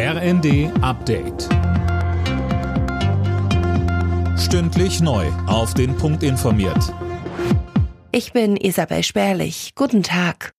[0.00, 1.48] RND Update.
[4.38, 5.26] Stündlich neu.
[5.48, 6.94] Auf den Punkt informiert.
[8.12, 9.72] Ich bin Isabel Spärlich.
[9.74, 10.52] Guten Tag.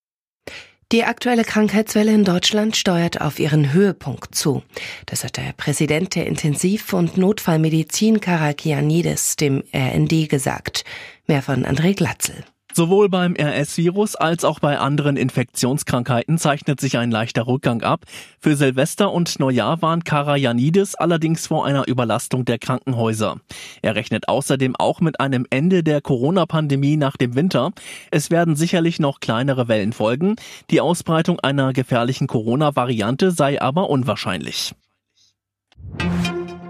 [0.92, 4.62] Die aktuelle Krankheitswelle in Deutschland steuert auf ihren Höhepunkt zu.
[5.06, 10.84] Das hat der Präsident der Intensiv- und Notfallmedizin Karakianidis dem RND gesagt.
[11.28, 12.44] Mehr von André Glatzel.
[12.72, 18.06] Sowohl beim RS-Virus als auch bei anderen Infektionskrankheiten zeichnet sich ein leichter Rückgang ab.
[18.40, 23.38] Für Silvester und Neujahr warnt Karajanidis allerdings vor einer Überlastung der Krankenhäuser.
[23.82, 27.72] Er rechnet außerdem auch mit einem Ende der Corona-Pandemie nach dem Winter.
[28.12, 30.36] Es werden sicherlich noch kleinere Wellen folgen.
[30.70, 34.74] Die Ausbreitung einer gefährlichen Corona-Variante sei aber unwahrscheinlich.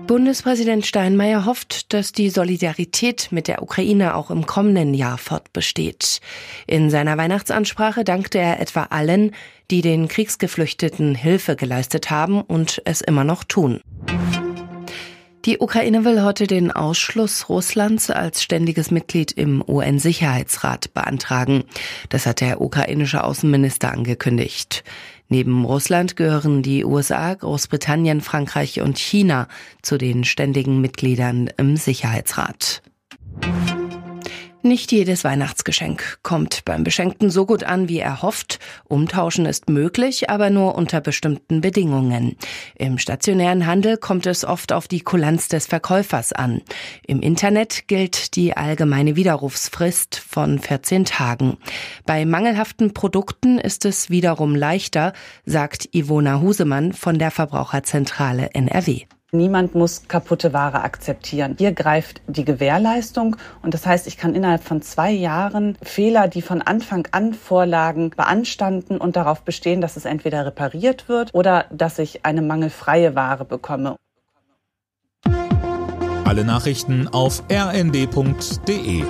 [0.10, 6.20] Bundespräsident Steinmeier hofft, dass die Solidarität mit der Ukraine auch im kommenden Jahr fortbesteht.
[6.66, 9.36] In seiner Weihnachtsansprache dankte er etwa allen,
[9.70, 13.82] die den Kriegsgeflüchteten Hilfe geleistet haben und es immer noch tun.
[15.46, 21.66] Die Ukraine will heute den Ausschluss Russlands als ständiges Mitglied im UN-Sicherheitsrat beantragen.
[22.10, 24.84] Das hat der ukrainische Außenminister angekündigt.
[25.30, 29.48] Neben Russland gehören die USA, Großbritannien, Frankreich und China
[29.84, 32.82] zu den ständigen Mitgliedern im Sicherheitsrat.
[34.62, 38.60] Nicht jedes Weihnachtsgeschenk kommt beim Beschenkten so gut an, wie er hofft.
[38.90, 42.36] Umtauschen ist möglich, aber nur unter bestimmten Bedingungen.
[42.76, 46.62] Im stationären Handel kommt es oft auf die Kulanz des Verkäufers an.
[47.08, 51.58] Im Internet gilt die allgemeine Widerrufsfrist von 14 Tagen.
[52.06, 55.14] Bei mangelhaften Produkten ist es wiederum leichter,
[55.46, 59.06] sagt Ivona Husemann von der Verbraucherzentrale NRW.
[59.32, 61.56] Niemand muss kaputte Ware akzeptieren.
[61.60, 66.42] Hier greift die Gewährleistung und das heißt, ich kann innerhalb von zwei Jahren Fehler, die
[66.42, 72.00] von Anfang an vorlagen, beanstanden und darauf bestehen, dass es entweder repariert wird oder dass
[72.00, 73.98] ich eine mangelfreie Ware bekomme.
[76.26, 79.04] Alle Nachrichten auf rnd.de